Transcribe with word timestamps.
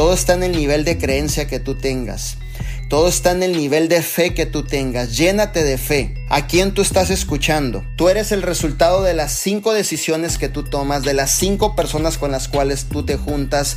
Todo 0.00 0.14
está 0.14 0.32
en 0.32 0.42
el 0.42 0.52
nivel 0.52 0.86
de 0.86 0.96
creencia 0.96 1.46
que 1.46 1.60
tú 1.60 1.74
tengas. 1.74 2.38
Todo 2.88 3.06
está 3.06 3.32
en 3.32 3.42
el 3.42 3.52
nivel 3.52 3.90
de 3.90 4.00
fe 4.00 4.32
que 4.32 4.46
tú 4.46 4.62
tengas. 4.62 5.14
Llénate 5.14 5.62
de 5.62 5.76
fe. 5.76 6.14
¿A 6.30 6.46
quién 6.46 6.72
tú 6.72 6.80
estás 6.80 7.10
escuchando? 7.10 7.84
Tú 7.96 8.08
eres 8.08 8.32
el 8.32 8.40
resultado 8.40 9.02
de 9.02 9.12
las 9.12 9.32
cinco 9.32 9.74
decisiones 9.74 10.38
que 10.38 10.48
tú 10.48 10.62
tomas, 10.62 11.02
de 11.02 11.12
las 11.12 11.32
cinco 11.32 11.76
personas 11.76 12.16
con 12.16 12.32
las 12.32 12.48
cuales 12.48 12.86
tú 12.86 13.04
te 13.04 13.18
juntas. 13.18 13.76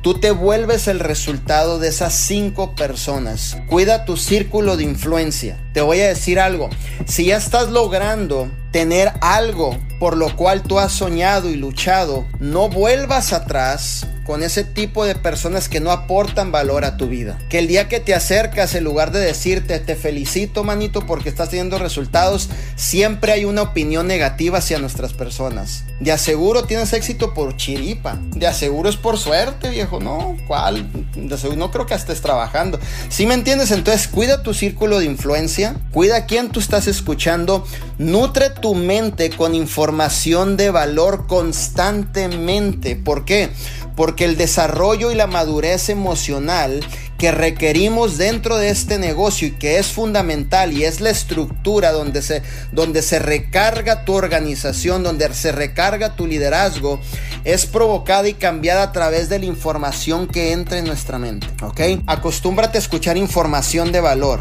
Tú 0.00 0.14
te 0.20 0.30
vuelves 0.30 0.86
el 0.86 1.00
resultado 1.00 1.80
de 1.80 1.88
esas 1.88 2.14
cinco 2.14 2.76
personas. 2.76 3.56
Cuida 3.66 4.04
tu 4.04 4.16
círculo 4.16 4.76
de 4.76 4.84
influencia. 4.84 5.58
Te 5.72 5.80
voy 5.80 5.98
a 6.02 6.06
decir 6.06 6.38
algo. 6.38 6.70
Si 7.04 7.24
ya 7.24 7.36
estás 7.36 7.70
logrando 7.70 8.48
tener 8.70 9.10
algo 9.20 9.76
por 9.98 10.16
lo 10.16 10.36
cual 10.36 10.62
tú 10.62 10.78
has 10.78 10.92
soñado 10.92 11.50
y 11.50 11.56
luchado, 11.56 12.28
no 12.38 12.68
vuelvas 12.68 13.32
atrás 13.32 14.06
con 14.24 14.42
ese 14.42 14.64
tipo 14.64 15.04
de 15.04 15.14
personas 15.14 15.68
que 15.68 15.80
no 15.80 15.90
aportan 15.90 16.50
valor 16.50 16.84
a 16.84 16.96
tu 16.96 17.08
vida. 17.08 17.38
Que 17.48 17.58
el 17.58 17.66
día 17.66 17.88
que 17.88 18.00
te 18.00 18.14
acercas, 18.14 18.74
en 18.74 18.84
lugar 18.84 19.12
de 19.12 19.20
decirte 19.20 19.78
te 19.78 19.96
felicito, 19.96 20.64
manito, 20.64 21.06
porque 21.06 21.28
estás 21.28 21.50
teniendo 21.50 21.78
resultados, 21.78 22.48
siempre 22.76 23.32
hay 23.32 23.44
una 23.44 23.62
opinión 23.62 24.06
negativa 24.06 24.58
hacia 24.58 24.78
nuestras 24.78 25.12
personas. 25.12 25.84
De 26.00 26.12
aseguro 26.12 26.64
tienes 26.64 26.92
éxito 26.92 27.34
por 27.34 27.56
chiripa. 27.56 28.18
De 28.34 28.46
aseguro 28.46 28.88
es 28.88 28.96
por 28.96 29.18
suerte, 29.18 29.70
viejo. 29.70 30.00
No, 30.00 30.36
¿cuál? 30.46 30.90
De 31.14 31.34
aseguro, 31.34 31.58
no 31.58 31.70
creo 31.70 31.86
que 31.86 31.94
estés 31.94 32.20
trabajando. 32.20 32.78
Si 33.08 33.26
me 33.26 33.34
entiendes? 33.34 33.70
Entonces 33.70 34.08
cuida 34.08 34.42
tu 34.42 34.54
círculo 34.54 34.98
de 34.98 35.06
influencia. 35.06 35.76
Cuida 35.92 36.16
a 36.16 36.26
quién 36.26 36.50
tú 36.50 36.60
estás 36.60 36.86
escuchando. 36.88 37.66
Nutre 37.98 38.50
tu 38.50 38.74
mente 38.74 39.30
con 39.30 39.54
información 39.54 40.56
de 40.56 40.70
valor 40.70 41.26
constantemente. 41.26 42.96
¿Por 42.96 43.24
qué? 43.24 43.50
Porque 43.96 44.24
el 44.24 44.36
desarrollo 44.36 45.10
y 45.10 45.14
la 45.14 45.26
madurez 45.26 45.88
emocional 45.88 46.80
que 47.18 47.30
requerimos 47.30 48.18
dentro 48.18 48.56
de 48.56 48.70
este 48.70 48.98
negocio 48.98 49.48
y 49.48 49.52
que 49.52 49.78
es 49.78 49.86
fundamental 49.86 50.72
y 50.72 50.84
es 50.84 51.00
la 51.00 51.10
estructura 51.10 51.92
donde 51.92 52.22
se, 52.22 52.42
donde 52.72 53.02
se 53.02 53.18
recarga 53.18 54.04
tu 54.04 54.14
organización, 54.14 55.02
donde 55.02 55.32
se 55.32 55.52
recarga 55.52 56.16
tu 56.16 56.26
liderazgo, 56.26 57.00
es 57.44 57.66
provocada 57.66 58.28
y 58.28 58.34
cambiada 58.34 58.82
a 58.82 58.92
través 58.92 59.28
de 59.28 59.38
la 59.38 59.46
información 59.46 60.26
que 60.26 60.52
entra 60.52 60.78
en 60.78 60.86
nuestra 60.86 61.18
mente, 61.18 61.46
¿ok? 61.62 62.02
Acostúmbrate 62.06 62.78
a 62.78 62.80
escuchar 62.80 63.16
información 63.16 63.92
de 63.92 64.00
valor 64.00 64.40